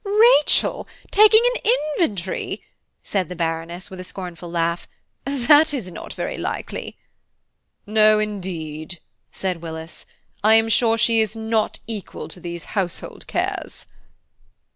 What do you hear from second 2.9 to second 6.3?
said the Baroness, with a scornful laugh, "that is not